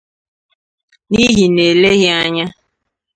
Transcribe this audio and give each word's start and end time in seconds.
n'ihi 1.11 1.45
na 1.53 1.63
eleghị 1.71 2.09
anya 2.23 2.45